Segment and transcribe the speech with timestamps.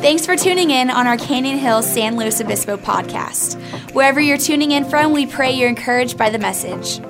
[0.00, 3.60] Thanks for tuning in on our Canyon Hills San Luis Obispo podcast.
[3.92, 7.00] Wherever you're tuning in from, we pray you're encouraged by the message.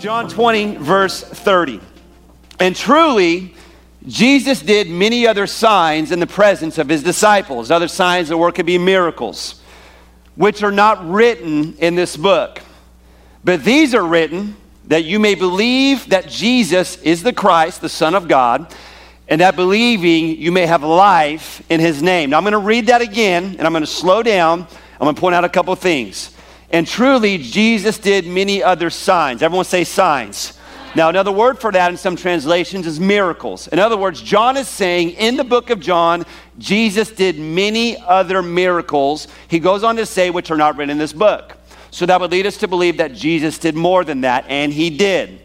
[0.00, 1.80] John 20, verse 30.
[2.58, 3.54] And truly,
[4.08, 7.70] Jesus did many other signs in the presence of his disciples.
[7.70, 9.62] Other signs that were could be miracles,
[10.34, 12.60] which are not written in this book.
[13.44, 14.56] But these are written
[14.88, 18.74] that you may believe that Jesus is the Christ, the Son of God,
[19.28, 22.30] and that believing you may have life in his name.
[22.30, 24.60] Now I'm going to read that again, and I'm going to slow down.
[24.62, 26.34] I'm going to point out a couple things.
[26.70, 29.42] And truly, Jesus did many other signs.
[29.42, 30.58] Everyone say signs.
[30.94, 33.68] Now, another word for that in some translations is miracles.
[33.68, 36.24] In other words, John is saying in the book of John,
[36.58, 39.28] Jesus did many other miracles.
[39.48, 41.56] He goes on to say, which are not written in this book.
[41.90, 44.90] So that would lead us to believe that Jesus did more than that, and he
[44.90, 45.40] did.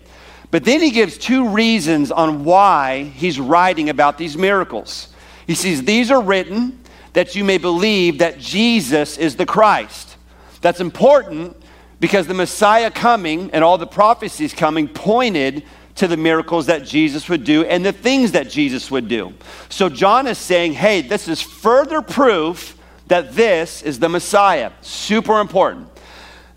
[0.53, 5.07] But then he gives two reasons on why he's writing about these miracles.
[5.47, 6.79] He says, These are written
[7.13, 10.15] that you may believe that Jesus is the Christ.
[10.61, 11.57] That's important
[11.99, 15.63] because the Messiah coming and all the prophecies coming pointed
[15.95, 19.33] to the miracles that Jesus would do and the things that Jesus would do.
[19.69, 24.71] So John is saying, hey, this is further proof that this is the Messiah.
[24.81, 25.87] Super important.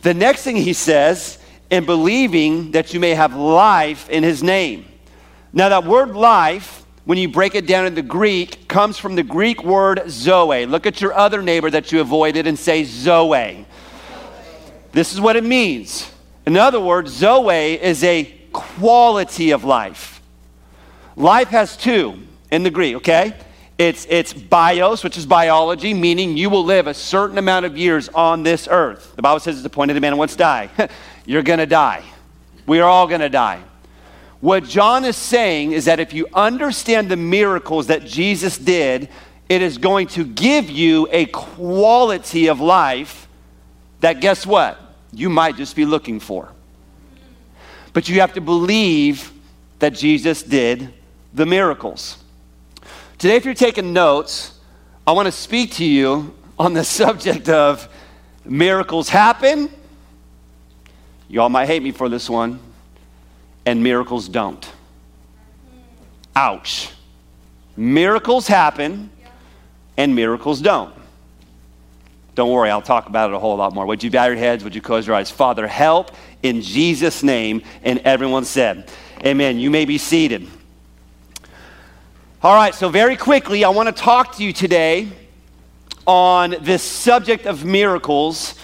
[0.03, 1.39] The next thing he says,
[1.71, 4.87] in believing that you may have life in his name.
[5.53, 9.23] Now, that word life, when you break it down in the Greek, comes from the
[9.23, 10.67] Greek word zoe.
[10.67, 13.67] Look at your other neighbor that you avoided and say zoe.
[14.93, 16.11] This is what it means.
[16.47, 20.23] In other words, Zoe is a quality of life.
[21.17, 23.35] Life has two in the Greek, okay?
[23.79, 28.09] It's, it's bios, which is biology, meaning you will live a certain amount of years
[28.11, 29.15] on this earth.
[29.17, 30.71] The Bible says it's appointed a man once die.
[31.27, 32.03] You're going to die.
[32.67, 33.63] We are all going to die.
[34.41, 39.09] What John is saying is that if you understand the miracles that Jesus did,
[39.49, 43.29] it is going to give you a quality of life
[44.01, 44.81] that, guess what?
[45.17, 46.51] you might just be looking for.
[47.93, 49.33] But you have to believe
[49.79, 50.93] that Jesus did
[51.33, 52.23] the miracles.
[53.19, 54.59] Today, if you're taking notes,
[55.07, 57.89] I want to speak to you on the subject of
[58.45, 59.71] miracles happen.
[61.29, 62.61] You all might hate me for this one,
[63.65, 64.67] and miracles don't.
[66.35, 66.91] Ouch.
[67.77, 69.11] Miracles happen,
[69.97, 70.95] and miracles don't.
[72.35, 73.87] Don't worry, I'll talk about it a whole lot more.
[73.87, 74.63] Would you bow your heads?
[74.63, 75.31] Would you close your eyes?
[75.31, 76.11] Father, help
[76.43, 77.63] in Jesus' name.
[77.83, 78.91] And everyone said,
[79.25, 79.59] Amen.
[79.59, 80.47] You may be seated.
[82.43, 85.09] All right, so very quickly, I want to talk to you today
[86.07, 88.55] on this subject of miracles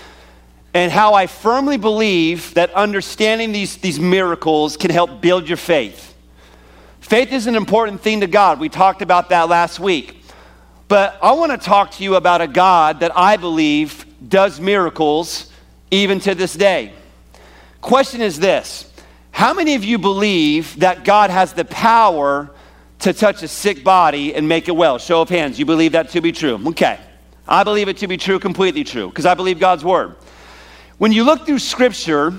[0.74, 6.14] and how I firmly believe that understanding these, these miracles can help build your faith.
[7.00, 8.58] Faith is an important thing to God.
[8.58, 10.22] We talked about that last week.
[10.88, 15.50] But I want to talk to you about a God that I believe does miracles
[15.90, 16.92] even to this day.
[17.80, 18.90] Question is this
[19.30, 22.50] How many of you believe that God has the power
[23.00, 24.98] to touch a sick body and make it well?
[24.98, 25.58] Show of hands.
[25.58, 26.60] You believe that to be true?
[26.68, 26.98] Okay.
[27.46, 30.14] I believe it to be true, completely true, because I believe God's word.
[30.98, 32.34] When you look through scripture,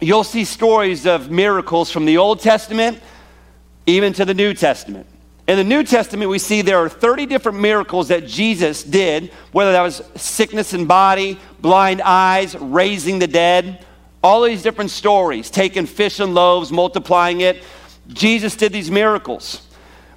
[0.00, 3.00] you'll see stories of miracles from the Old Testament
[3.86, 5.06] even to the New Testament.
[5.46, 9.72] In the New Testament, we see there are 30 different miracles that Jesus did, whether
[9.72, 13.84] that was sickness in body, blind eyes, raising the dead,
[14.22, 17.62] all these different stories, taking fish and loaves, multiplying it.
[18.08, 19.67] Jesus did these miracles.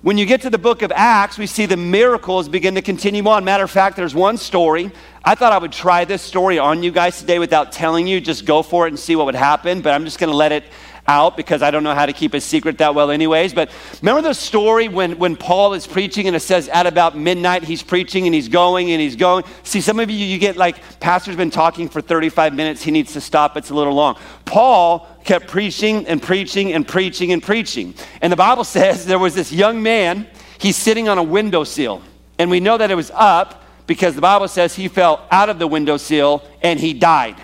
[0.02, 3.24] When you get to the book of Acts, we see the miracles begin to continue
[3.28, 3.44] on.
[3.46, 4.92] Matter of fact, there's one story.
[5.24, 8.20] I thought I would try this story on you guys today without telling you.
[8.20, 10.52] Just go for it and see what would happen, but I'm just going to let
[10.52, 10.64] it
[11.08, 13.54] out because I don't know how to keep a secret that well, anyways.
[13.54, 13.70] But
[14.02, 17.84] remember the story when, when Paul is preaching and it says at about midnight he's
[17.84, 19.44] preaching and he's going and he's going.
[19.62, 23.14] See, some of you, you get like, Pastor's been talking for 35 minutes, he needs
[23.14, 24.18] to stop, it's a little long.
[24.46, 27.94] Paul kept preaching and preaching and preaching and preaching.
[28.22, 30.28] And the Bible says there was this young man,
[30.60, 32.02] he's sitting on a windowsill.
[32.38, 35.60] And we know that it was up because the Bible says he fell out of
[35.60, 37.36] the windowsill and he died.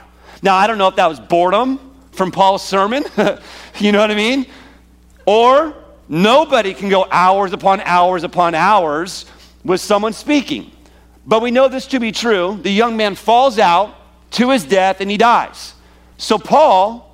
[0.41, 1.79] Now, I don't know if that was boredom
[2.11, 3.03] from Paul's sermon.
[3.79, 4.47] you know what I mean?
[5.25, 5.75] Or
[6.07, 9.25] nobody can go hours upon hours upon hours
[9.63, 10.71] with someone speaking.
[11.25, 12.57] But we know this to be true.
[12.61, 13.95] The young man falls out
[14.31, 15.73] to his death and he dies.
[16.17, 17.06] So Paul,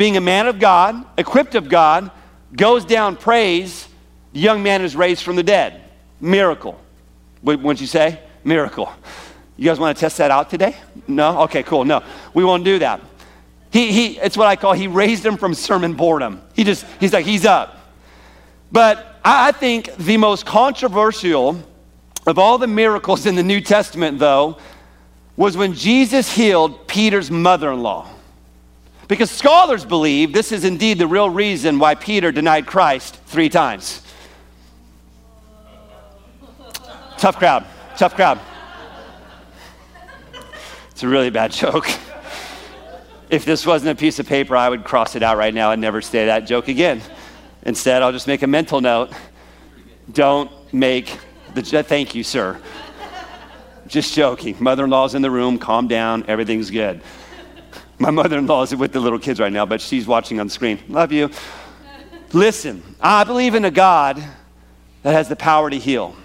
[0.00, 2.10] being a man of God, equipped of God,
[2.56, 3.86] goes down, prays.
[4.32, 5.78] The young man is raised from the dead.
[6.22, 6.80] Miracle.
[7.42, 8.18] Wouldn't you say?
[8.42, 8.90] Miracle.
[9.58, 10.74] You guys want to test that out today?
[11.06, 11.42] No?
[11.42, 11.84] Okay, cool.
[11.84, 12.02] No,
[12.32, 13.02] we won't do that.
[13.70, 16.40] He, he, it's what I call he raised him from sermon boredom.
[16.54, 17.76] He just, he's like, he's up.
[18.72, 21.62] But I think the most controversial
[22.26, 24.56] of all the miracles in the New Testament, though,
[25.36, 28.08] was when Jesus healed Peter's mother in law.
[29.10, 34.02] Because scholars believe this is indeed the real reason why Peter denied Christ three times.
[37.18, 37.66] Tough crowd,
[37.96, 38.38] tough crowd.
[40.92, 41.88] It's a really bad joke.
[43.30, 45.80] If this wasn't a piece of paper, I would cross it out right now and
[45.80, 47.02] never say that joke again.
[47.64, 49.10] Instead, I'll just make a mental note.
[50.12, 51.18] Don't make
[51.54, 52.60] the, thank you, sir.
[53.88, 54.54] Just joking.
[54.60, 57.02] Mother in law's in the room, calm down, everything's good.
[58.00, 60.46] My mother in law is with the little kids right now, but she's watching on
[60.46, 60.78] the screen.
[60.88, 61.28] Love you.
[62.32, 64.16] Listen, I believe in a God
[65.02, 66.16] that has the power to heal.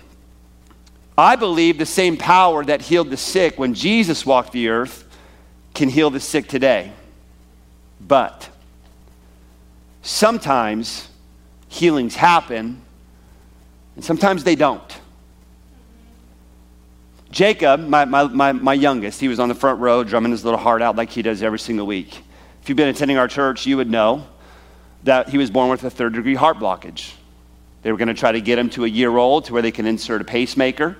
[1.17, 5.03] I believe the same power that healed the sick when Jesus walked the earth
[5.73, 6.93] can heal the sick today.
[7.99, 8.49] But
[10.01, 11.09] sometimes
[11.67, 12.81] healings happen,
[13.95, 14.97] and sometimes they don't.
[17.35, 20.57] Jacob, my, my, my, my, youngest, he was on the front row drumming his little
[20.57, 22.23] heart out like he does every single week.
[22.61, 24.25] If you've been attending our church, you would know
[25.03, 27.11] that he was born with a third degree heart blockage.
[27.81, 29.73] They were going to try to get him to a year old to where they
[29.73, 30.95] can insert a pacemaker,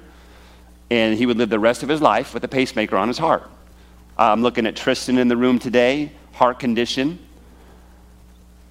[0.90, 3.50] and he would live the rest of his life with a pacemaker on his heart.
[4.18, 7.18] I'm looking at Tristan in the room today, heart condition.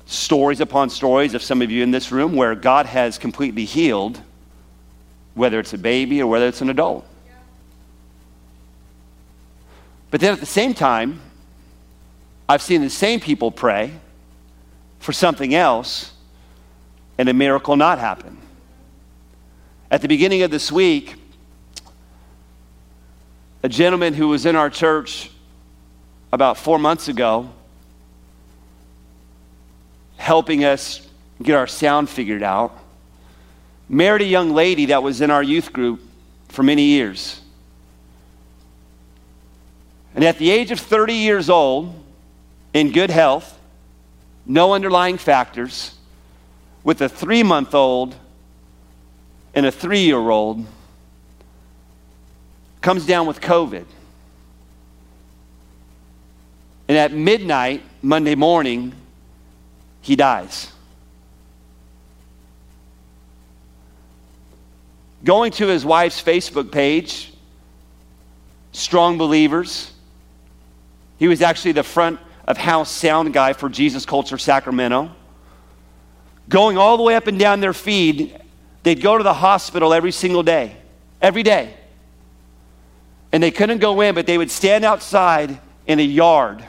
[0.05, 4.21] Stories upon stories of some of you in this room where God has completely healed,
[5.33, 7.07] whether it's a baby or whether it's an adult.
[10.15, 11.21] But then at the same time,
[12.49, 13.91] I've seen the same people pray
[15.01, 16.13] for something else
[17.19, 18.39] and a miracle not happen.
[19.91, 21.17] At the beginning of this week,
[23.65, 25.33] a gentleman who was in our church
[26.33, 27.51] about four months ago,
[30.17, 31.05] helping us
[31.43, 32.79] get our sound figured out,
[33.89, 36.01] married a young lady that was in our youth group
[36.51, 37.41] for many years.
[40.15, 41.95] And at the age of 30 years old,
[42.73, 43.59] in good health,
[44.47, 45.95] no underlying factors,
[46.83, 48.15] with a three month old
[49.55, 50.65] and a three year old,
[52.81, 53.87] comes down with COVID.
[56.87, 58.93] And at midnight, Monday morning,
[60.03, 60.71] he dies.
[65.25, 67.33] Going to his wife's Facebook page,
[68.73, 69.94] Strong Believers,
[71.19, 75.11] he was actually the front of house sound guy for Jesus Culture Sacramento.
[76.49, 78.39] Going all the way up and down their feed,
[78.83, 80.77] they'd go to the hospital every single day,
[81.23, 81.75] every day.
[83.33, 86.65] And they couldn't go in, but they would stand outside in a yard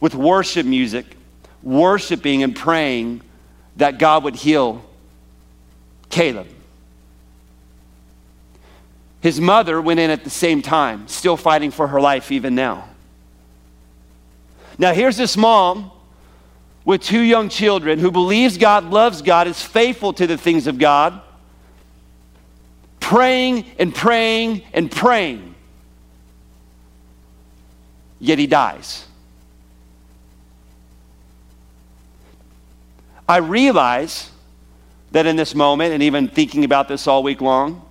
[0.00, 1.16] with worship music,
[1.62, 3.22] worshiping and praying
[3.76, 4.84] that God would heal
[6.10, 6.46] Caleb.
[9.20, 12.88] His mother went in at the same time, still fighting for her life even now.
[14.78, 15.90] Now, here's this mom
[16.84, 20.78] with two young children who believes God, loves God, is faithful to the things of
[20.78, 21.20] God,
[23.00, 25.54] praying and praying and praying.
[28.18, 29.06] Yet he dies.
[33.28, 34.30] I realize
[35.12, 37.82] that in this moment, and even thinking about this all week long,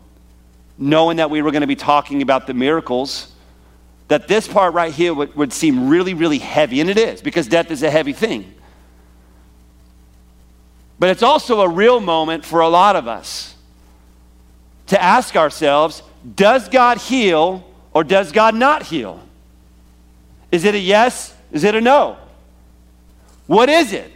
[0.78, 3.33] knowing that we were going to be talking about the miracles,
[4.08, 7.48] that this part right here would, would seem really, really heavy, and it is, because
[7.48, 8.54] death is a heavy thing.
[11.00, 13.56] But it's also a real moment for a lot of us
[14.88, 16.04] to ask ourselves
[16.36, 19.22] does God heal or does God not heal?
[20.52, 21.36] Is it a yes?
[21.52, 22.18] Is it a no?
[23.48, 24.12] What is it?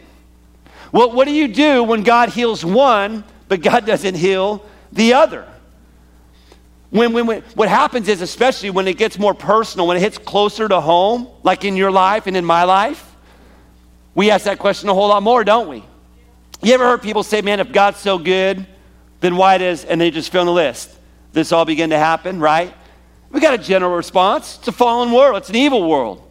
[0.90, 5.46] What, what do you do when God heals one, but God doesn't heal the other?
[6.90, 10.16] When, when, when, what happens is, especially when it gets more personal, when it hits
[10.16, 13.04] closer to home, like in your life and in my life,
[14.14, 15.84] we ask that question a whole lot more, don't we?
[16.62, 18.66] You ever heard people say, man, if God's so good,
[19.20, 20.90] then why does, and they just fill in the list,
[21.32, 22.74] this all begin to happen, right?
[23.30, 24.58] We got a general response.
[24.58, 26.22] It's a fallen world, it's an evil world.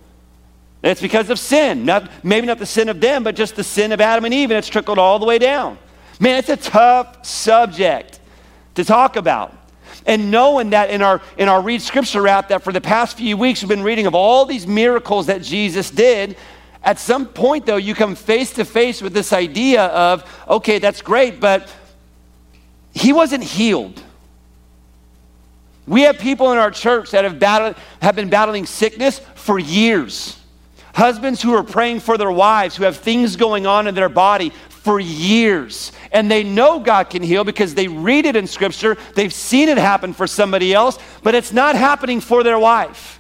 [0.84, 1.86] It's because of sin.
[1.86, 4.52] Not, maybe not the sin of them, but just the sin of Adam and Eve,
[4.52, 5.78] and it's trickled all the way down.
[6.20, 8.20] Man, it's a tough subject
[8.76, 9.57] to talk about.
[10.08, 13.38] And knowing that in our, in our Read Scripture app, that for the past few
[13.38, 16.38] weeks we've been reading of all these miracles that Jesus did,
[16.82, 21.02] at some point, though, you come face to face with this idea of, okay, that's
[21.02, 21.70] great, but
[22.94, 24.02] he wasn't healed.
[25.86, 30.40] We have people in our church that have, battled, have been battling sickness for years.
[30.94, 34.54] Husbands who are praying for their wives, who have things going on in their body
[34.88, 35.92] for years.
[36.14, 39.78] And they know God can heal because they read it in Scripture, they've seen it
[39.78, 43.20] happen for somebody else, but it's not happening for their wife.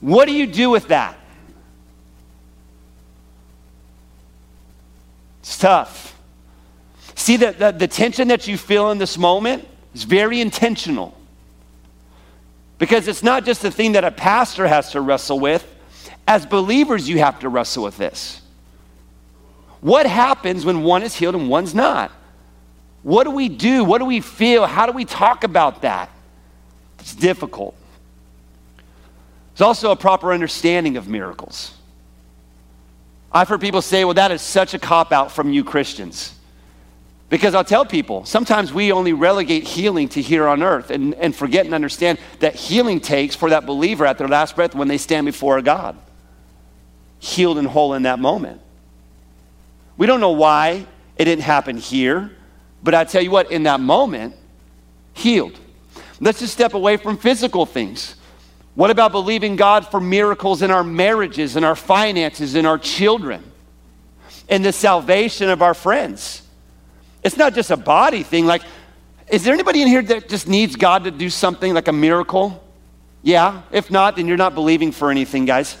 [0.00, 1.16] What do you do with that?
[5.38, 6.20] It's tough.
[7.14, 11.16] See, the, the, the tension that you feel in this moment is very intentional.
[12.78, 15.64] Because it's not just a thing that a pastor has to wrestle with.
[16.26, 18.41] As believers, you have to wrestle with this.
[19.82, 22.12] What happens when one is healed and one's not?
[23.02, 23.84] What do we do?
[23.84, 24.64] What do we feel?
[24.64, 26.08] How do we talk about that?
[27.00, 27.74] It's difficult.
[29.54, 31.74] There's also a proper understanding of miracles.
[33.32, 36.32] I've heard people say, well, that is such a cop out from you Christians.
[37.28, 41.34] Because I'll tell people, sometimes we only relegate healing to here on earth and, and
[41.34, 44.98] forget and understand that healing takes for that believer at their last breath when they
[44.98, 45.96] stand before a God.
[47.18, 48.61] Healed and whole in that moment.
[49.96, 52.30] We don't know why it didn't happen here,
[52.82, 54.34] but I tell you what, in that moment,
[55.12, 55.58] healed.
[56.20, 58.16] Let's just step away from physical things.
[58.74, 63.44] What about believing God for miracles in our marriages, in our finances, in our children,
[64.48, 66.42] in the salvation of our friends?
[67.22, 68.46] It's not just a body thing.
[68.46, 68.62] Like,
[69.28, 72.62] is there anybody in here that just needs God to do something like a miracle?
[73.22, 73.62] Yeah.
[73.70, 75.76] If not, then you're not believing for anything, guys.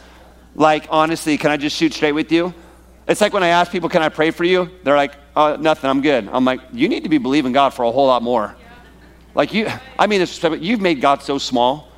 [0.54, 2.54] Like, honestly, can I just shoot straight with you?
[3.08, 4.70] It's like when I ask people, Can I pray for you?
[4.84, 6.28] They're like, oh, Nothing, I'm good.
[6.32, 8.54] I'm like, You need to be believing God for a whole lot more.
[9.34, 9.68] Like, you,
[9.98, 10.26] I mean,
[10.60, 11.88] you've made God so small.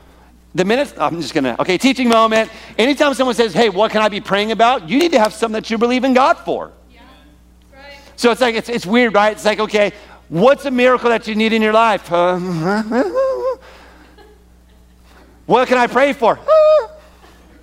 [0.54, 2.48] The minute, I'm just gonna, okay, teaching moment.
[2.78, 4.88] Anytime someone says, Hey, what can I be praying about?
[4.88, 6.70] You need to have something that you believe in God for.
[6.90, 7.00] Yeah.
[7.72, 7.98] Right.
[8.16, 9.32] So it's like, it's, it's weird, right?
[9.32, 9.92] It's like, okay,
[10.28, 12.10] what's a miracle that you need in your life?
[12.12, 12.38] Uh,
[15.46, 16.38] what can I pray for?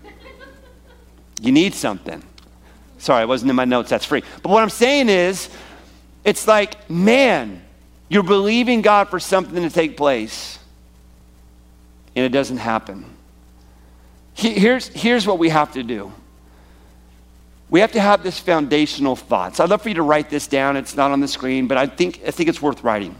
[1.42, 2.22] you need something.
[3.01, 3.89] Sorry, I wasn't in my notes.
[3.89, 4.22] That's free.
[4.43, 5.50] But what I'm saying is,
[6.24, 7.63] it's like, man,
[8.10, 10.60] you're believing God for something to take place,
[12.15, 13.05] and it doesn't happen.
[14.36, 16.13] Here's, here's what we have to do
[17.72, 19.55] we have to have this foundational thought.
[19.55, 20.77] So I'd love for you to write this down.
[20.77, 23.15] It's not on the screen, but I think, I think it's worth writing.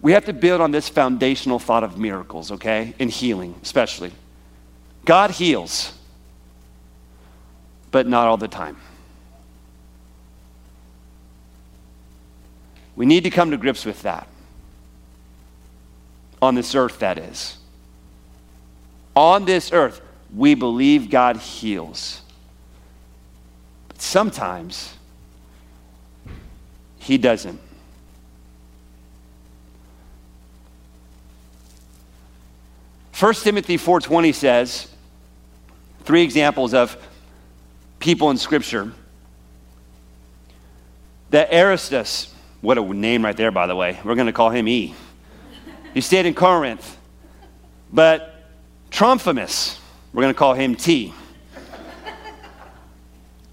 [0.00, 2.94] We have to build on this foundational thought of miracles, okay?
[2.98, 4.12] In healing, especially.
[5.06, 5.97] God heals
[7.90, 8.76] but not all the time.
[12.96, 14.26] We need to come to grips with that.
[16.42, 17.58] On this earth, that is.
[19.14, 20.00] On this earth,
[20.34, 22.22] we believe God heals.
[23.88, 24.94] But sometimes,
[26.98, 27.60] He doesn't.
[33.12, 34.86] First Timothy 4:20 says
[36.04, 36.96] three examples of
[37.98, 38.92] people in Scripture.
[41.30, 43.98] That Erastus, what a name right there, by the way.
[44.04, 44.94] We're going to call him E.
[45.94, 46.96] He stayed in Corinth.
[47.92, 48.34] But
[48.90, 49.78] Trophimus,
[50.12, 51.12] we're going to call him T.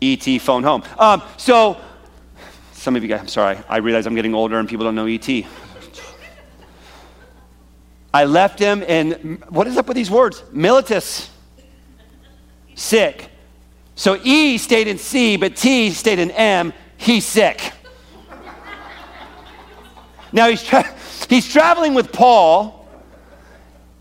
[0.01, 0.83] ET phone home.
[0.99, 1.77] Um, so,
[2.73, 5.07] some of you guys, I'm sorry, I realize I'm getting older and people don't know
[5.07, 5.27] ET.
[8.13, 10.43] I left him in, what is up with these words?
[10.51, 11.29] Miletus.
[12.75, 13.29] sick.
[13.95, 16.73] So E stayed in C, but T stayed in M.
[16.97, 17.71] He's sick.
[20.31, 20.93] now he's, tra-
[21.29, 22.87] he's traveling with Paul,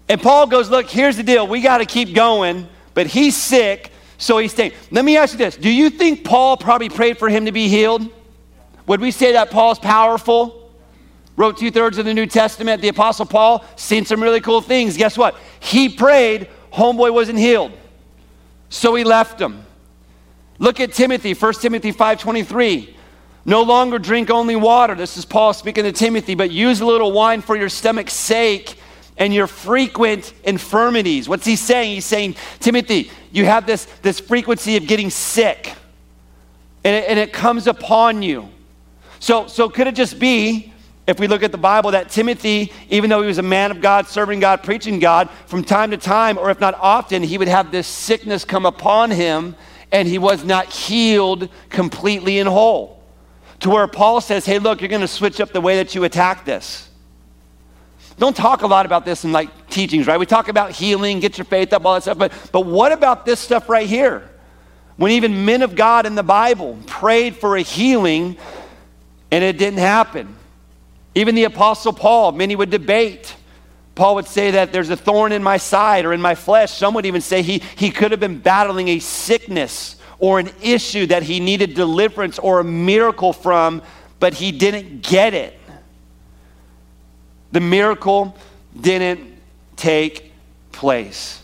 [0.08, 1.46] and Paul goes, Look, here's the deal.
[1.46, 4.72] We got to keep going, but he's sick, so he's staying.
[4.90, 7.68] Let me ask you this Do you think Paul probably prayed for him to be
[7.68, 8.08] healed?
[8.86, 10.60] Would we say that Paul's powerful?
[11.36, 12.80] Wrote two thirds of the New Testament.
[12.80, 14.96] The Apostle Paul seen some really cool things.
[14.96, 15.36] Guess what?
[15.58, 17.72] He prayed, homeboy wasn't healed.
[18.68, 19.64] So he left him.
[20.58, 22.94] Look at Timothy, 1 Timothy 5:23.
[23.44, 24.94] No longer drink only water.
[24.94, 28.78] This is Paul speaking to Timothy, but use a little wine for your stomach's sake
[29.18, 31.28] and your frequent infirmities.
[31.28, 31.94] What's he saying?
[31.94, 35.74] He's saying, Timothy, you have this, this frequency of getting sick,
[36.84, 38.48] and it, and it comes upon you.
[39.20, 40.72] So, so could it just be,
[41.06, 43.80] if we look at the Bible, that Timothy, even though he was a man of
[43.80, 47.48] God, serving God, preaching God, from time to time, or if not often, he would
[47.48, 49.54] have this sickness come upon him
[49.94, 53.00] and he was not healed completely and whole.
[53.60, 56.02] To where Paul says, hey, look, you're going to switch up the way that you
[56.02, 56.90] attack this.
[58.18, 60.18] Don't talk a lot about this in like teachings, right?
[60.18, 63.24] We talk about healing, get your faith up, all that stuff, but, but what about
[63.24, 64.28] this stuff right here?
[64.96, 68.36] When even men of God in the Bible prayed for a healing
[69.30, 70.34] and it didn't happen.
[71.14, 73.36] Even the Apostle Paul, many would debate.
[73.94, 76.72] Paul would say that there's a thorn in my side or in my flesh.
[76.72, 81.06] Some would even say he, he could have been battling a sickness or an issue
[81.06, 83.82] that he needed deliverance or a miracle from,
[84.18, 85.58] but he didn't get it.
[87.52, 88.36] The miracle
[88.78, 89.38] didn't
[89.76, 90.32] take
[90.72, 91.42] place.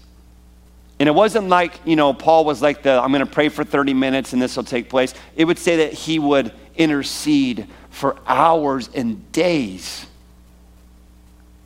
[0.99, 3.65] And it wasn't like, you know, Paul was like the, I'm going to pray for
[3.65, 5.15] 30 minutes and this will take place.
[5.37, 10.07] It would say that he would intercede for hours and days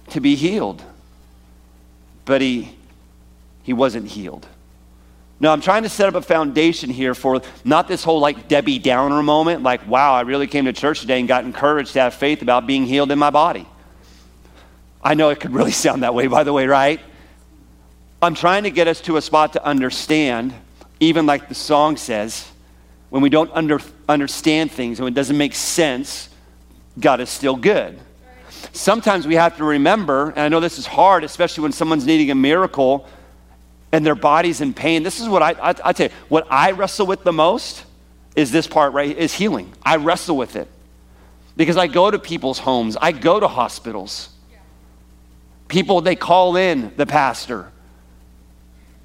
[0.09, 0.83] to be healed.
[2.25, 2.77] But he,
[3.63, 4.47] he wasn't healed.
[5.41, 8.79] No, I'm trying to set up a foundation here for not this whole like Debbie
[8.79, 12.15] Downer moment, like, wow, I really came to church today and got encouraged to have
[12.15, 13.67] faith about being healed in my body.
[15.03, 17.01] I know it could really sound that way, by the way, right?
[18.23, 20.55] I'm trying to get us to a spot to understand,
[20.99, 22.51] even like the song says,
[23.11, 26.31] when we don't under, understand things and it doesn't make sense,
[26.99, 27.99] God is still good.
[28.75, 32.33] Sometimes we have to remember, and I know this is hard, especially when someone's needing
[32.33, 33.09] a miracle
[33.93, 35.05] and their body's in pain.
[35.05, 37.85] This is what I, I, I tell you, what I wrestle with the most
[38.35, 39.73] is this part right, is healing.
[39.85, 40.69] I wrestle with it
[41.57, 44.31] because I go to people's homes, I go to hospitals.
[45.69, 47.71] People, they call in the pastor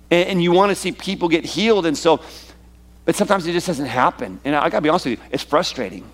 [0.10, 1.86] and, and you want to see people get healed.
[1.86, 2.22] And so,
[3.06, 4.40] but sometimes it just doesn't happen.
[4.44, 6.10] And I got to be honest with you, it's frustrating.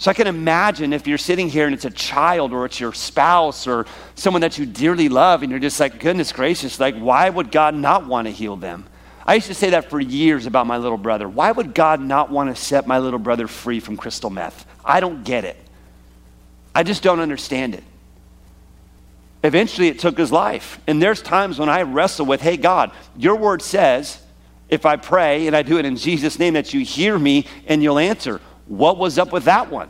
[0.00, 2.94] So I can imagine if you're sitting here and it's a child or it's your
[2.94, 7.28] spouse or someone that you dearly love and you're just like, goodness gracious, like, why
[7.28, 8.86] would God not want to heal them?
[9.26, 11.28] I used to say that for years about my little brother.
[11.28, 14.66] Why would God not want to set my little brother free from crystal meth?
[14.82, 15.58] I don't get it.
[16.74, 17.84] I just don't understand it.
[19.44, 20.80] Eventually, it took his life.
[20.86, 24.18] And there's times when I wrestle with, hey, God, your word says,
[24.70, 27.82] if I pray and I do it in Jesus' name, that you hear me and
[27.82, 28.40] you'll answer.
[28.70, 29.88] What was up with that one?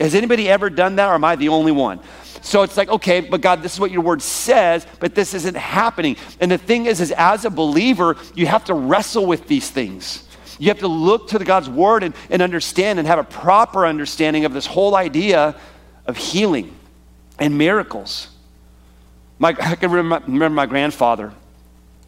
[0.00, 2.00] Has anybody ever done that, or am I the only one?
[2.42, 5.56] So it's like, okay, but God, this is what your word says, but this isn't
[5.56, 6.16] happening.
[6.40, 10.24] And the thing is, is as a believer, you have to wrestle with these things.
[10.58, 13.86] You have to look to the God's word and, and understand and have a proper
[13.86, 15.54] understanding of this whole idea
[16.04, 16.74] of healing
[17.38, 18.26] and miracles.
[19.38, 21.32] My, I can remember, remember my grandfather,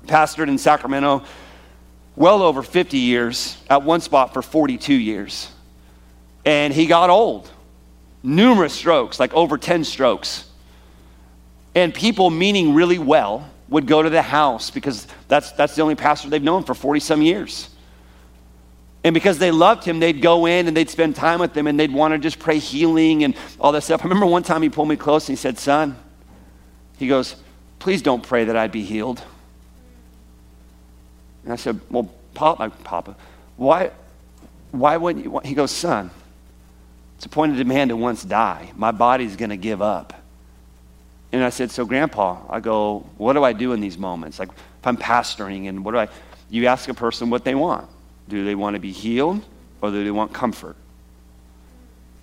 [0.06, 1.22] pastored in Sacramento
[2.16, 5.48] well over 50 years, at one spot for 42 years.
[6.44, 7.50] And he got old,
[8.22, 10.48] numerous strokes, like over 10 strokes.
[11.74, 15.94] And people meaning really well would go to the house because that's, that's the only
[15.94, 17.68] pastor they've known for 40 some years.
[19.04, 21.78] And because they loved him, they'd go in and they'd spend time with him and
[21.78, 24.02] they'd want to just pray healing and all that stuff.
[24.02, 25.96] I remember one time he pulled me close and he said, Son,
[26.98, 27.36] he goes,
[27.78, 29.20] Please don't pray that I'd be healed.
[31.42, 33.16] And I said, Well, Papa, uh, Papa
[33.56, 33.90] why,
[34.70, 35.40] why wouldn't you?
[35.44, 36.10] He goes, Son,
[37.22, 38.72] it's appointed to man to once die.
[38.74, 40.12] My body's going to give up.
[41.30, 44.40] And I said, So, Grandpa, I go, What do I do in these moments?
[44.40, 46.08] Like, if I'm pastoring, and what do I,
[46.50, 47.88] you ask a person what they want.
[48.28, 49.40] Do they want to be healed
[49.80, 50.74] or do they want comfort?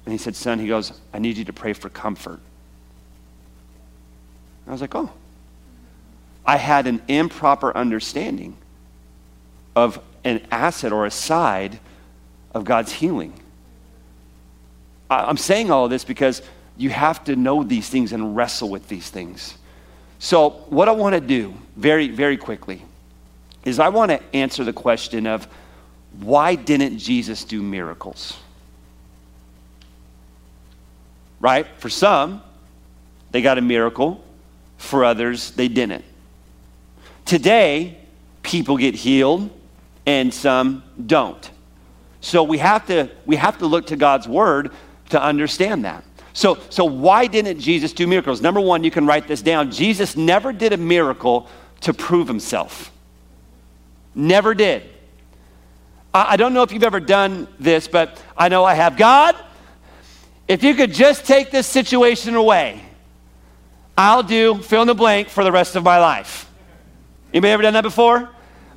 [0.03, 2.41] And he said, Son, he goes, I need you to pray for comfort.
[4.67, 5.09] I was like, oh.
[6.45, 8.57] I had an improper understanding
[9.77, 11.79] of an asset or a side
[12.53, 13.33] of God's healing.
[15.09, 16.41] I'm saying all of this because
[16.77, 19.57] you have to know these things and wrestle with these things.
[20.19, 22.83] So, what I want to do very, very quickly
[23.63, 25.47] is I want to answer the question of
[26.19, 28.37] why didn't Jesus do miracles?
[31.39, 31.65] Right?
[31.77, 32.41] For some,
[33.31, 34.23] they got a miracle
[34.77, 36.03] for others, they didn't.
[37.25, 37.97] Today,
[38.41, 39.49] people get healed
[40.05, 41.49] and some don't.
[42.21, 44.71] So we have to, we have to look to God's word
[45.09, 46.03] to understand that.
[46.33, 48.41] So, so why didn't Jesus do miracles?
[48.41, 49.71] Number one, you can write this down.
[49.71, 51.47] Jesus never did a miracle
[51.81, 52.91] to prove himself.
[54.15, 54.83] Never did.
[56.13, 58.97] I, I don't know if you've ever done this, but I know I have.
[58.97, 59.35] God,
[60.47, 62.81] if you could just take this situation away,
[63.97, 66.49] I'll do fill in the blank for the rest of my life.
[67.33, 68.29] Anybody ever done that before?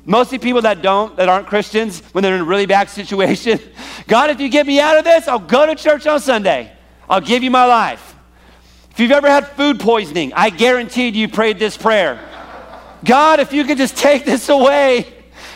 [0.05, 3.59] Mostly people that don't, that aren't Christians, when they're in a really bad situation.
[4.07, 6.71] God, if you get me out of this, I'll go to church on Sunday.
[7.09, 8.15] I'll give you my life.
[8.91, 12.19] If you've ever had food poisoning, I guaranteed you prayed this prayer.
[13.03, 15.07] God, if you could just take this away,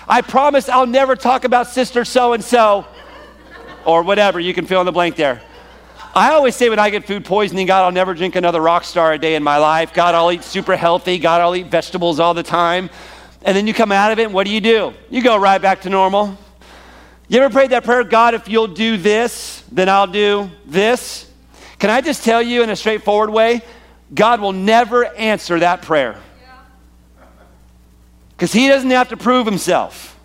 [0.08, 2.86] I promise I'll never talk about sister so and so
[3.86, 4.40] or whatever.
[4.40, 5.42] You can fill in the blank there.
[6.16, 9.14] I always say when I get food poisoning, God, I'll never drink another rock star
[9.14, 9.94] a day in my life.
[9.94, 11.20] God, I'll eat super healthy.
[11.20, 12.90] God, I'll eat vegetables all the time.
[13.44, 14.94] And then you come out of it, and what do you do?
[15.10, 16.38] You go right back to normal.
[17.28, 21.30] You ever prayed that prayer, God, if you'll do this, then I'll do this?
[21.80, 23.62] Can I just tell you in a straightforward way?
[24.14, 26.20] God will never answer that prayer.
[28.32, 30.18] Because He doesn't have to prove Himself.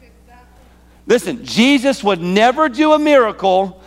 [1.06, 3.82] Listen, Jesus would never do a miracle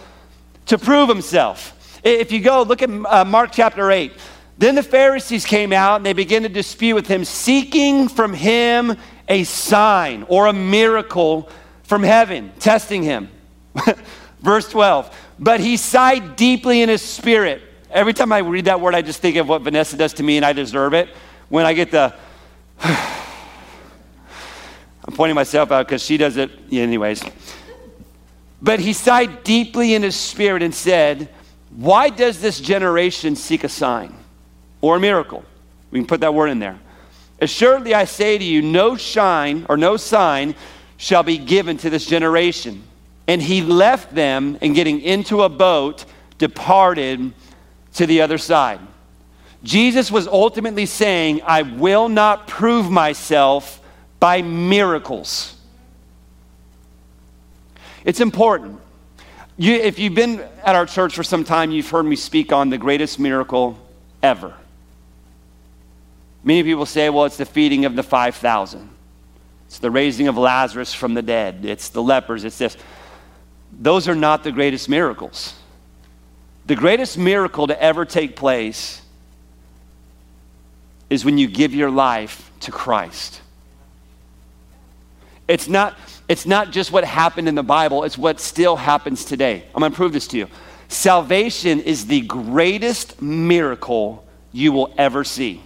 [0.68, 2.00] to prove himself.
[2.04, 4.12] If you go, look at uh, Mark chapter 8.
[4.58, 8.98] Then the Pharisees came out and they began to dispute with him, seeking from him
[9.28, 11.50] a sign or a miracle
[11.84, 13.30] from heaven, testing him.
[14.42, 15.16] Verse 12.
[15.40, 17.62] But he sighed deeply in his spirit.
[17.92, 20.38] Every time I read that word, I just think of what Vanessa does to me
[20.38, 21.10] and I deserve it.
[21.50, 22.14] When I get the,
[22.84, 23.14] I'm
[25.14, 27.24] pointing myself out because she does it, anyways.
[28.62, 31.30] But he sighed deeply in his spirit and said,
[31.76, 34.16] Why does this generation seek a sign
[34.82, 35.46] or a miracle?
[35.92, 36.80] We can put that word in there.
[37.40, 40.56] Assuredly, I say to you, no shine or no sign
[40.98, 42.84] shall be given to this generation.
[43.28, 46.06] And he left them and getting into a boat,
[46.38, 47.34] departed
[47.96, 48.80] to the other side.
[49.64, 53.82] Jesus was ultimately saying, I will not prove myself
[54.20, 55.56] by miracles.
[58.04, 58.80] It's important.
[59.58, 62.70] You, if you've been at our church for some time, you've heard me speak on
[62.70, 63.78] the greatest miracle
[64.22, 64.54] ever.
[66.46, 68.90] Many people say, well, it's the feeding of the 5,000.
[69.66, 71.66] It's the raising of Lazarus from the dead.
[71.66, 72.44] It's the lepers.
[72.44, 72.78] It's this.
[73.74, 75.56] Those are not the greatest miracles.
[76.68, 79.02] The greatest miracle to ever take place
[81.10, 83.42] is when you give your life to Christ.
[85.48, 89.64] It's not, it's not just what happened in the Bible, it's what still happens today.
[89.74, 90.48] I'm going to prove this to you.
[90.90, 95.62] Salvation is the greatest miracle you will ever see.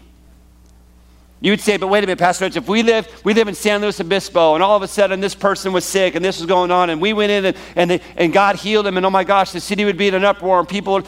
[1.42, 3.56] You would say, but wait a minute, Pastor Rich, if we live, we live in
[3.56, 6.46] San Luis Obispo, and all of a sudden this person was sick, and this was
[6.46, 9.10] going on, and we went in, and, and, they, and God healed him, and oh
[9.10, 11.08] my gosh, the city would be in an uproar, and people would,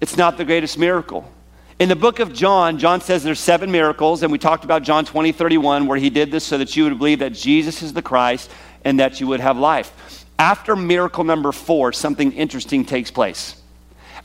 [0.00, 1.30] it's not the greatest miracle.
[1.78, 5.04] In the book of John, John says there's seven miracles, and we talked about John
[5.04, 8.02] 20, 31, where he did this so that you would believe that Jesus is the
[8.02, 8.50] Christ
[8.84, 10.26] and that you would have life.
[10.38, 13.61] After miracle number four, something interesting takes place.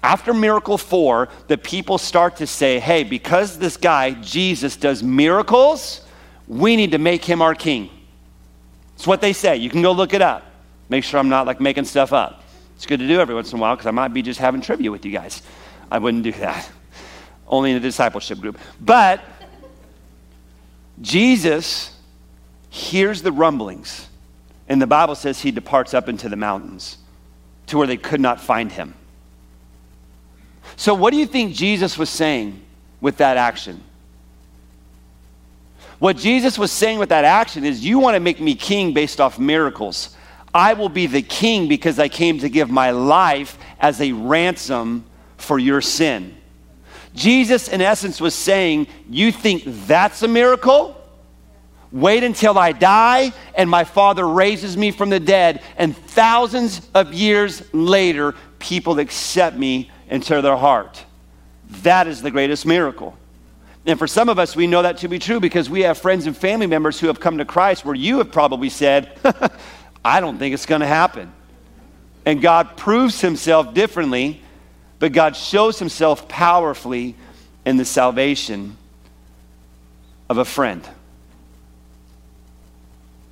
[0.04, 6.06] After miracle four, the people start to say, hey, because this guy, Jesus, does miracles,
[6.48, 7.90] we need to make him our king.
[8.96, 9.58] It's what they say.
[9.58, 10.46] You can go look it up.
[10.90, 12.44] Make sure I'm not like making stuff up.
[12.76, 14.62] It's good to do every once in a while because I might be just having
[14.62, 15.42] trivia with you guys.
[15.92, 16.70] I wouldn't do that.
[17.48, 18.58] Only in a discipleship group.
[18.80, 19.22] But
[21.02, 21.96] Jesus
[22.70, 24.08] hears the rumblings,
[24.70, 26.98] and the Bible says he departs up into the mountains
[27.68, 28.94] to where they could not find him.
[30.78, 32.62] So, what do you think Jesus was saying
[33.02, 33.84] with that action?
[36.00, 39.20] What Jesus was saying with that action is, You want to make me king based
[39.20, 40.16] off miracles.
[40.54, 45.04] I will be the king because I came to give my life as a ransom
[45.38, 46.36] for your sin.
[47.16, 50.94] Jesus, in essence, was saying, You think that's a miracle?
[51.92, 57.16] Wait until I die and my Father raises me from the dead, and thousands of
[57.16, 61.04] years later, people accept me into their heart.
[61.84, 63.18] That is the greatest miracle.
[63.86, 66.28] And for some of us, we know that to be true because we have friends
[66.28, 69.18] and family members who have come to Christ where you have probably said,
[70.06, 71.32] I don't think it's going to happen.
[72.26, 74.42] And God proves himself differently,
[75.00, 77.16] but God shows himself powerfully
[77.66, 78.76] in the salvation
[80.30, 80.88] of a friend.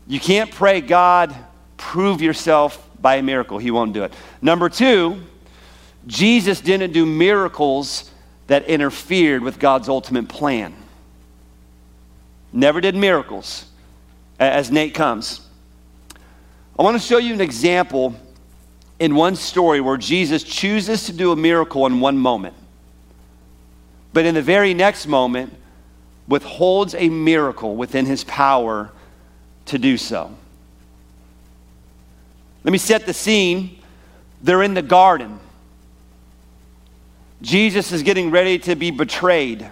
[0.07, 1.35] You can't pray, God,
[1.75, 3.57] prove yourself by a miracle.
[3.57, 4.13] He won't do it.
[4.41, 5.21] Number two,
[6.07, 8.11] Jesus didn't do miracles
[8.47, 10.73] that interfered with God's ultimate plan.
[12.53, 13.65] Never did miracles,
[14.39, 15.41] as Nate comes.
[16.77, 18.15] I want to show you an example
[18.99, 22.55] in one story where Jesus chooses to do a miracle in one moment,
[24.13, 25.53] but in the very next moment,
[26.27, 28.91] withholds a miracle within his power
[29.65, 30.33] to do so.
[32.63, 33.79] Let me set the scene.
[34.41, 35.39] They're in the garden.
[37.45, 39.69] Jesus is getting ready to be betrayed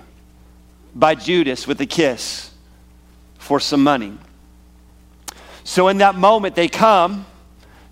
[0.94, 2.52] by Judas with a kiss
[3.40, 4.16] for some money.
[5.64, 7.26] So, in that moment, they come.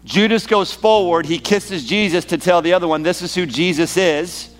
[0.06, 1.26] Judas goes forward.
[1.26, 4.52] He kisses Jesus to tell the other one, This is who Jesus is.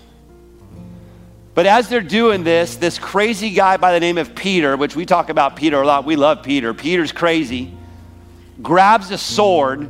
[1.54, 5.06] But as they're doing this, this crazy guy by the name of Peter, which we
[5.06, 6.74] talk about Peter a lot, we love Peter.
[6.74, 7.72] Peter's crazy,
[8.60, 9.88] grabs a sword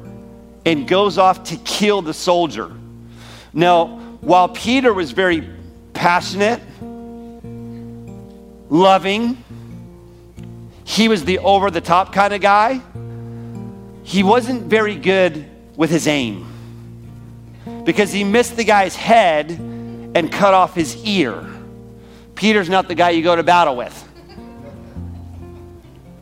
[0.67, 2.71] and goes off to kill the soldier.
[3.55, 5.49] Now, while Peter was very
[5.93, 6.61] passionate,
[8.71, 9.37] loving,
[10.85, 12.81] he was the over the top kind of guy,
[14.05, 15.45] he wasn't very good
[15.77, 16.47] with his aim
[17.85, 21.45] because he missed the guy's head and cut off his ear.
[22.37, 24.09] Peter's not the guy you go to battle with.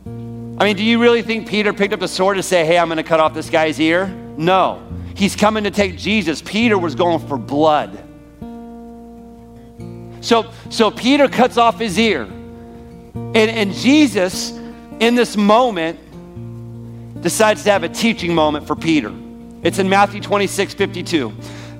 [0.05, 2.87] I mean, do you really think Peter picked up the sword to say, hey, I'm
[2.87, 4.07] going to cut off this guy's ear?
[4.37, 4.81] No.
[5.21, 6.41] He's coming to take Jesus.
[6.41, 8.03] Peter was going for blood.
[10.21, 12.23] So, so Peter cuts off his ear.
[12.23, 14.49] And, and Jesus,
[14.99, 15.99] in this moment,
[17.21, 19.13] decides to have a teaching moment for Peter.
[19.61, 21.31] It's in Matthew 26 52.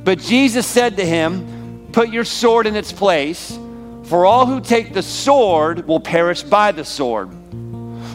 [0.03, 3.57] But Jesus said to him, Put your sword in its place,
[4.03, 7.31] for all who take the sword will perish by the sword.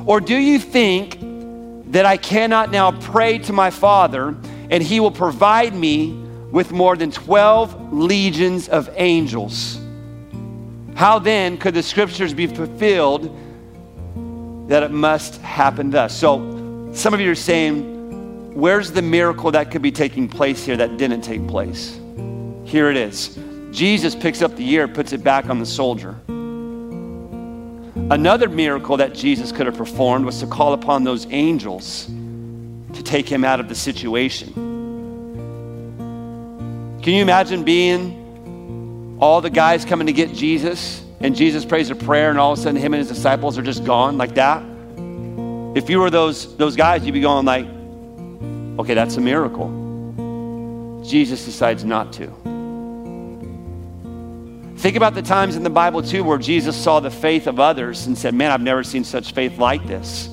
[0.07, 1.19] Or do you think
[1.91, 4.37] that I cannot now pray to my Father,
[4.71, 6.13] and he will provide me
[6.51, 9.81] with more than 12 legions of angels?
[10.95, 13.25] How then could the scriptures be fulfilled
[14.69, 16.17] that it must happen thus?
[16.17, 17.95] So, some of you are saying,
[18.55, 22.01] Where's the miracle that could be taking place here that didn't take place?
[22.65, 23.39] Here it is.
[23.71, 26.17] Jesus picks up the ear, puts it back on the soldier.
[28.11, 32.09] Another miracle that Jesus could have performed was to call upon those angels
[32.97, 34.53] to take him out of the situation.
[37.03, 41.95] Can you imagine being all the guys coming to get Jesus and Jesus prays a
[41.95, 44.63] prayer and all of a sudden him and his disciples are just gone like that?
[45.77, 47.67] If you were those, those guys, you'd be going like,
[48.79, 51.03] Okay, that's a miracle.
[51.03, 52.27] Jesus decides not to.
[54.77, 58.07] Think about the times in the Bible, too, where Jesus saw the faith of others
[58.07, 60.29] and said, Man, I've never seen such faith like this.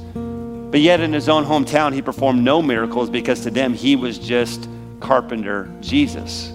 [0.74, 4.18] But yet, in his own hometown, he performed no miracles because to them, he was
[4.18, 4.68] just
[5.00, 6.52] carpenter Jesus.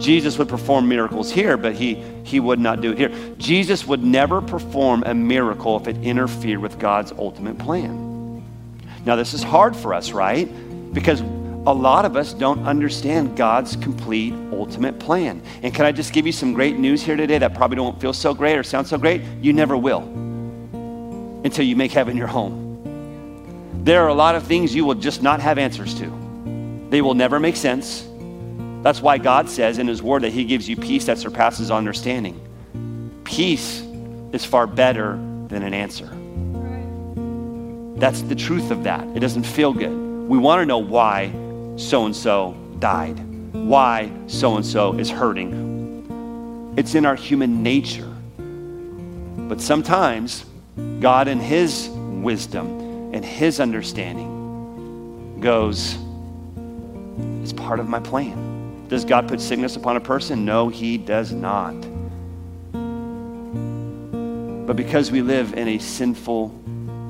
[0.00, 3.12] Jesus would perform miracles here, but he, he would not do it here.
[3.38, 8.42] Jesus would never perform a miracle if it interfered with God's ultimate plan.
[9.06, 10.48] Now, this is hard for us, right?
[10.92, 15.42] Because a lot of us don't understand God's complete ultimate plan.
[15.62, 18.12] And can I just give you some great news here today that probably don't feel
[18.12, 19.22] so great or sound so great?
[19.40, 20.27] You never will
[21.44, 23.82] until you make heaven your home.
[23.84, 27.14] There are a lot of things you will just not have answers to, they will
[27.14, 28.06] never make sense.
[28.82, 32.40] That's why God says in His Word that He gives you peace that surpasses understanding.
[33.24, 33.82] Peace
[34.32, 35.12] is far better
[35.48, 36.06] than an answer.
[37.98, 39.04] That's the truth of that.
[39.16, 40.28] It doesn't feel good.
[40.28, 41.32] We want to know why
[41.76, 43.18] so and so died,
[43.52, 46.74] why so and so is hurting.
[46.76, 48.14] It's in our human nature.
[48.36, 50.44] But sometimes
[51.00, 55.96] God, in His wisdom and His understanding, goes,
[57.42, 58.86] It's part of my plan.
[58.88, 60.44] Does God put sickness upon a person?
[60.44, 61.74] No, He does not.
[64.66, 66.48] But because we live in a sinful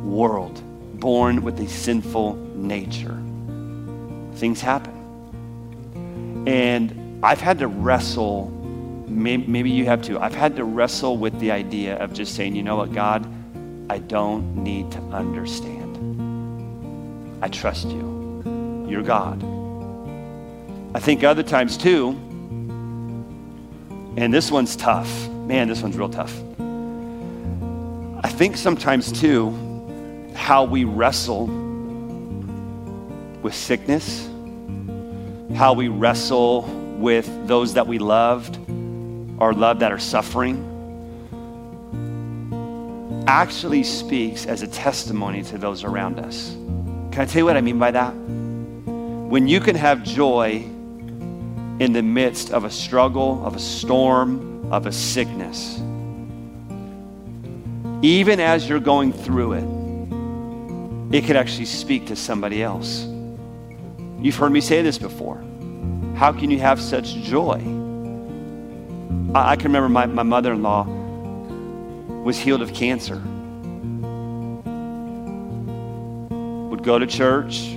[0.05, 0.63] world,
[1.01, 3.21] born with a sinful nature.
[4.35, 4.95] Things happen.
[6.47, 8.49] And I've had to wrestle,
[9.09, 10.19] maybe, you have too.
[10.21, 13.27] I've had to wrestle with the idea of just saying, you know what, God,
[13.91, 15.97] I don't need to understand.
[17.43, 18.87] I trust you.
[18.89, 19.43] You're God.
[20.95, 22.11] I think other times too,
[24.17, 25.29] and this one's tough.
[25.29, 26.35] Man, this one's real tough.
[28.25, 29.53] I think sometimes too,
[30.35, 31.47] how we wrestle
[33.43, 34.29] with sickness,
[35.55, 36.63] how we wrestle
[36.99, 38.59] with those that we loved
[39.39, 40.65] or love that are suffering,
[43.29, 46.53] actually speaks as a testimony to those around us.
[47.13, 48.13] Can I tell you what I mean by that?
[48.13, 50.65] When you can have joy
[51.79, 55.79] in the midst of a struggle, of a storm, of a sickness,
[58.01, 63.07] even as you're going through it, it could actually speak to somebody else.
[64.21, 65.45] You've heard me say this before.
[66.17, 67.61] How can you have such joy?
[69.35, 70.98] I, I can remember my, my mother in law
[72.29, 73.15] was healed of cancer.
[76.69, 77.75] Would go to church,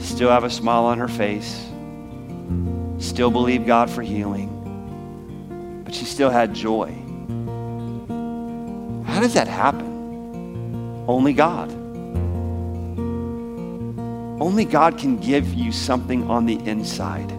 [0.00, 1.66] still have a smile on her face,
[2.98, 6.94] still believe God for healing, but she still had joy.
[9.06, 11.02] How does that happen?
[11.08, 11.72] Only God.
[14.40, 17.32] Only God can give you something on the inside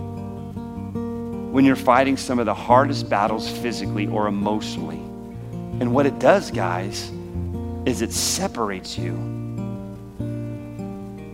[1.53, 5.08] when you're fighting some of the hardest battles physically or emotionally.
[5.79, 7.11] And what it does, guys,
[7.85, 9.13] is it separates you.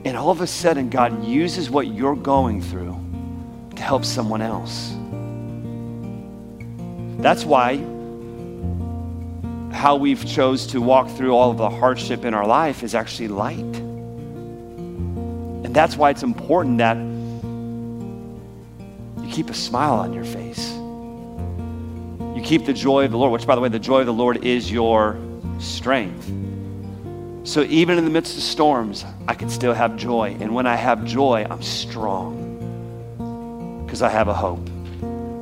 [0.05, 2.95] And all of a sudden, God uses what you're going through
[3.75, 4.93] to help someone else.
[7.21, 7.77] That's why
[9.71, 13.27] how we've chose to walk through all of the hardship in our life is actually
[13.27, 13.57] light.
[15.65, 16.97] And that's why it's important that
[19.23, 20.74] you keep a smile on your face.
[22.45, 24.45] Keep the joy of the Lord, which, by the way, the joy of the Lord
[24.45, 25.17] is your
[25.59, 26.31] strength.
[27.43, 30.37] So even in the midst of storms, I can still have joy.
[30.39, 32.43] And when I have joy, I'm strong
[33.85, 34.69] because I have a hope.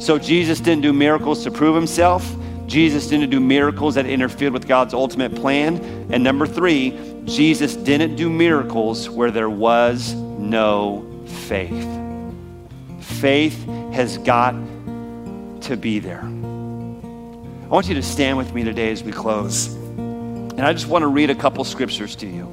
[0.01, 2.33] So Jesus didn't do miracles to prove himself.
[2.67, 5.75] Jesus didn't do miracles that interfered with God's ultimate plan.
[6.09, 11.85] And number three, Jesus didn't do miracles where there was no faith.
[13.01, 14.55] Faith has got
[15.63, 16.32] to be there.
[17.73, 19.73] I want you to stand with me today as we close.
[19.73, 22.45] And I just want to read a couple scriptures to you.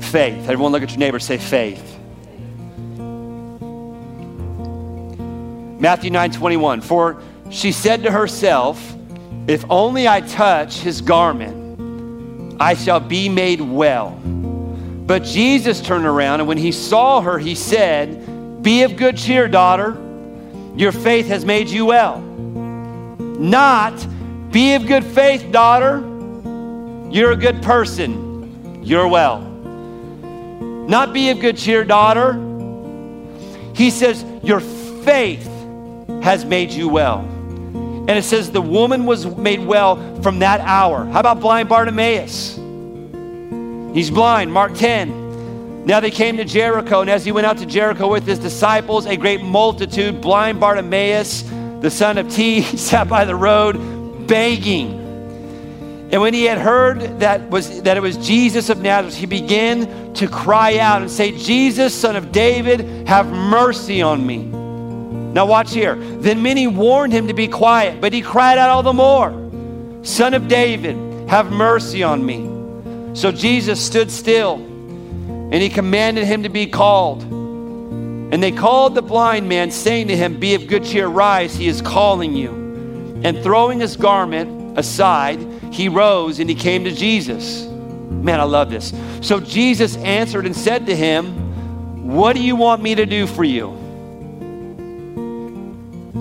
[0.00, 0.48] Faith.
[0.48, 1.96] Everyone look at your neighbor, say faith.
[5.78, 6.80] Matthew 9 21.
[6.80, 8.96] For she said to herself,
[9.46, 14.10] If only I touch his garment, I shall be made well.
[14.10, 19.46] But Jesus turned around, and when he saw her, he said, Be of good cheer,
[19.46, 20.00] daughter.
[20.76, 22.20] Your faith has made you well.
[22.20, 24.06] Not
[24.50, 25.98] be of good faith, daughter.
[27.10, 28.82] You're a good person.
[28.82, 29.40] You're well.
[29.40, 32.34] Not be of good cheer, daughter.
[33.74, 35.46] He says, Your faith
[36.22, 37.20] has made you well.
[37.20, 41.06] And it says the woman was made well from that hour.
[41.06, 42.56] How about blind Bartimaeus?
[43.94, 45.23] He's blind, Mark 10.
[45.84, 49.04] Now they came to Jericho, and as he went out to Jericho with his disciples,
[49.04, 51.42] a great multitude, blind Bartimaeus,
[51.80, 55.00] the son of T, sat by the road begging.
[56.10, 60.14] And when he had heard that, was, that it was Jesus of Nazareth, he began
[60.14, 64.38] to cry out and say, Jesus, son of David, have mercy on me.
[65.34, 65.96] Now, watch here.
[65.96, 69.32] Then many warned him to be quiet, but he cried out all the more,
[70.02, 70.96] Son of David,
[71.28, 73.14] have mercy on me.
[73.14, 74.73] So Jesus stood still
[75.54, 77.22] and he commanded him to be called.
[77.22, 81.68] And they called the blind man, saying to him, Be of good cheer, rise, he
[81.68, 82.50] is calling you.
[83.22, 85.38] And throwing his garment aside,
[85.72, 87.66] he rose and he came to Jesus.
[87.66, 88.92] Man, I love this.
[89.20, 93.44] So Jesus answered and said to him, What do you want me to do for
[93.44, 93.68] you?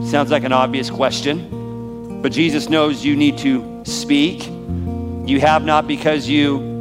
[0.05, 4.45] Sounds like an obvious question, but Jesus knows you need to speak.
[4.45, 6.72] You have not because you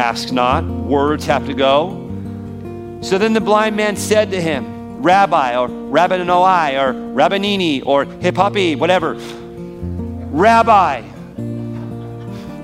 [0.00, 0.64] ask not.
[0.64, 2.08] Words have to go.
[3.02, 8.78] So then the blind man said to him, Rabbi, or Rabbinoi, or Rabbinini, or Hippapi,
[8.78, 9.14] whatever.
[10.32, 11.02] Rabbi.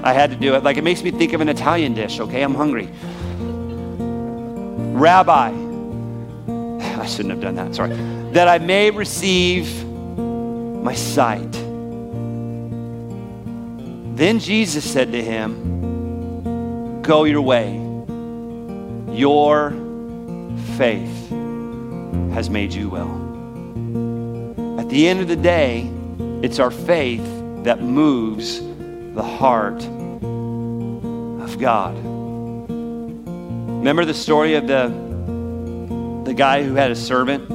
[0.03, 0.63] I had to do it.
[0.63, 2.43] Like it makes me think of an Italian dish, okay?
[2.43, 2.89] I'm hungry.
[4.95, 5.49] Rabbi.
[7.01, 7.95] I shouldn't have done that, sorry.
[8.33, 11.53] That I may receive my sight.
[14.17, 15.76] Then Jesus said to him,
[17.07, 17.75] Go your way.
[19.17, 19.71] Your
[20.77, 21.31] faith
[22.35, 23.15] has made you well.
[24.81, 25.89] At the end of the day,
[26.43, 27.25] it's our faith
[27.63, 29.85] that moves the heart
[31.45, 31.97] of God.
[32.67, 34.89] Remember the story of the,
[36.25, 37.49] the guy who had a servant?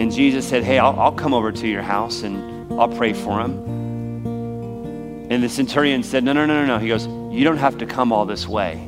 [0.00, 3.40] And Jesus said, Hey, I'll, I'll come over to your house and I'll pray for
[3.40, 3.52] him.
[5.30, 6.78] And the centurion said, No, no, no, no, no.
[6.78, 7.06] He goes,
[7.38, 8.84] You don't have to come all this way.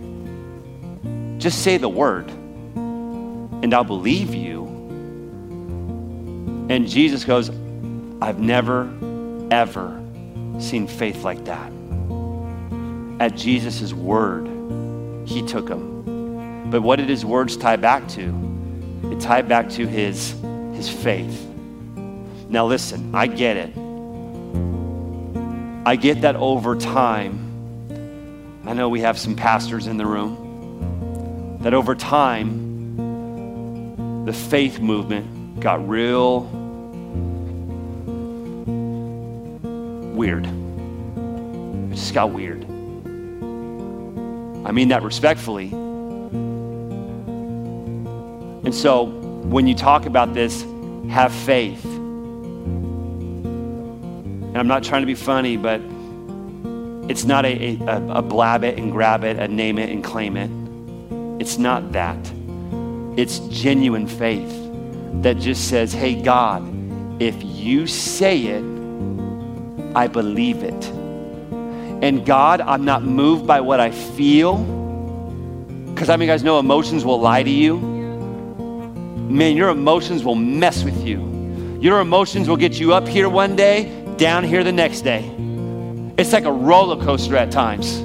[1.39, 4.65] Just say the word, and I'll believe you.
[6.69, 7.49] And Jesus goes,
[8.21, 8.93] I've never,
[9.53, 10.03] ever
[10.59, 11.71] seen faith like that.
[13.21, 14.49] At Jesus' word,
[15.29, 16.71] he took him.
[16.73, 18.35] But what did his words tie back to?
[19.13, 20.35] It tied back to his
[20.75, 21.47] his faith.
[22.49, 23.77] Now, listen, I get it.
[25.87, 27.50] I get that over time.
[28.65, 31.59] I know we have some pastors in the room.
[31.63, 32.95] That over time,
[34.25, 36.41] the faith movement got real
[40.15, 40.47] weird.
[40.47, 42.65] It just got weird.
[44.67, 45.69] I mean that respectfully.
[48.63, 50.63] And so, when you talk about this,
[51.09, 51.85] have faith.
[54.45, 55.81] And I'm not trying to be funny, but
[57.11, 60.37] it's not a, a, a blab it and grab it, a name it and claim
[60.37, 60.51] it.
[61.43, 62.19] It's not that.
[63.17, 64.51] It's genuine faith
[65.23, 66.63] that just says, hey, God,
[67.21, 68.65] if you say it,
[69.95, 70.85] I believe it.
[72.03, 74.59] And God, I'm not moved by what I feel.
[75.93, 77.91] Because I mean, guys know emotions will lie to you
[79.31, 81.79] man, your emotions will mess with you.
[81.81, 85.23] Your emotions will get you up here one day, down here the next day.
[86.21, 87.99] It's like a roller coaster at times.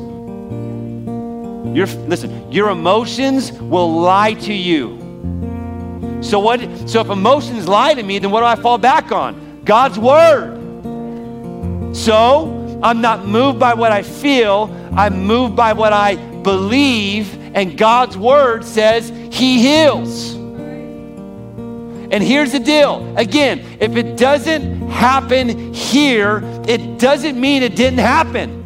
[1.76, 6.22] Your, listen, your emotions will lie to you.
[6.22, 9.64] So what so if emotions lie to me, then what do I fall back on?
[9.66, 10.56] God's word.
[11.94, 17.78] So I'm not moved by what I feel, I'm moved by what I believe, and
[17.78, 20.36] God's word says He heals.
[22.12, 28.00] And here's the deal again, if it doesn't happen here, it doesn't mean it didn't
[28.00, 28.64] happen.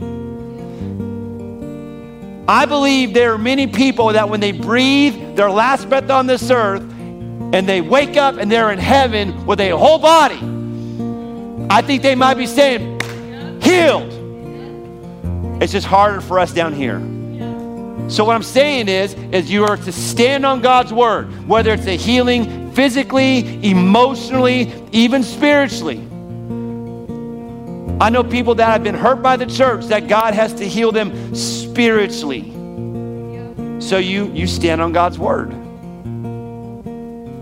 [2.47, 6.49] I believe there are many people that when they breathe their last breath on this
[6.49, 10.39] earth and they wake up and they're in heaven with a whole body,
[11.69, 12.99] I think they might be saying,
[13.61, 14.11] healed.
[15.61, 16.99] It's just harder for us down here.
[18.09, 21.85] So what I'm saying is, is you are to stand on God's word, whether it's
[21.85, 26.08] a healing physically, emotionally, even spiritually.
[28.01, 30.93] I know people that have been hurt by the church that God has to heal
[30.93, 32.53] them spiritually.
[33.81, 35.51] So you you stand on God's word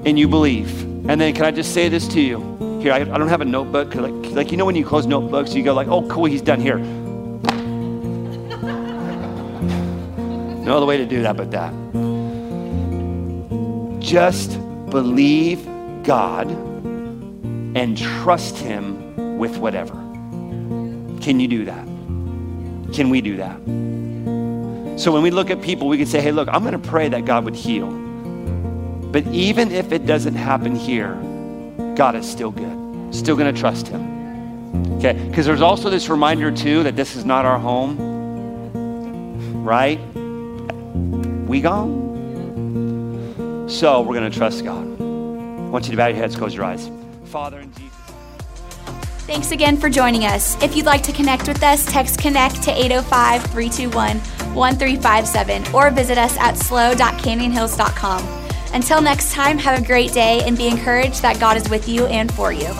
[0.08, 0.84] and you believe.
[1.08, 2.80] And then can I just say this to you?
[2.82, 3.93] Here, I, I don't have a notebook.
[3.93, 6.60] Like, like you know when you close notebooks, you go like, oh cool, he's done
[6.60, 6.78] here.
[10.66, 11.72] no other way to do that but that.
[13.99, 14.58] Just
[14.89, 15.66] believe
[16.03, 20.07] God and trust him with whatever.
[21.22, 21.86] Can you do that?
[22.93, 23.57] Can we do that?
[24.99, 27.07] So when we look at people, we can say, hey, look, I'm going to pray
[27.09, 27.91] that God would heal.
[29.11, 31.15] But even if it doesn't happen here,
[31.95, 33.13] God is still good.
[33.13, 34.97] Still going to trust Him.
[34.97, 35.13] Okay?
[35.13, 37.95] Because there's also this reminder, too, that this is not our home,
[39.63, 39.99] right?
[41.47, 42.05] We gone.
[43.70, 44.86] So we're going to trust God.
[44.99, 46.89] I want you to bow your heads, close your eyes.
[47.26, 47.86] Father, in Jesus.
[49.28, 50.55] Thanks again for joining us.
[50.63, 54.19] If you'd like to connect with us, text connect to 805 321
[54.55, 58.47] 1357 or visit us at slow.canyonhills.com.
[58.73, 62.05] Until next time, have a great day and be encouraged that God is with you
[62.05, 62.73] and for you.